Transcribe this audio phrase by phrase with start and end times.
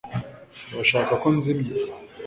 [0.71, 1.73] Urashaka ko nzimya